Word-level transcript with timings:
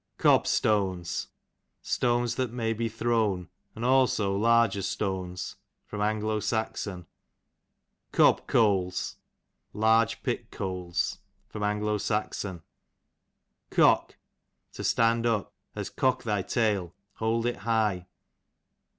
Cobstones, 0.17 1.27
stones 1.83 2.33
that 2.33 2.51
may 2.51 2.73
he 2.73 2.89
thrown; 2.89 3.49
and 3.75 3.85
also 3.85 4.35
larger 4.35 4.81
stones. 4.81 5.57
A. 5.91 5.95
S. 6.01 6.87
Cob 8.11 8.47
coals, 8.47 9.17
large 9.73 10.23
pit 10.23 10.49
coals. 10.49 11.19
A. 11.53 11.61
S. 11.63 12.45
Cook, 13.69 14.17
to 14.73 14.83
stand 14.83 15.27
up, 15.27 15.53
as 15.75 15.91
cock 15.91 16.23
thy 16.23 16.41
tail, 16.41 16.95
hold 17.17 17.45
it 17.45 17.57
high. 17.57 18.07